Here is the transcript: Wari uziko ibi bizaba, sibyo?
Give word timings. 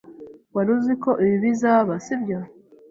Wari 0.55 0.69
uziko 0.77 1.09
ibi 1.23 1.37
bizaba, 1.43 1.93
sibyo? 2.05 2.39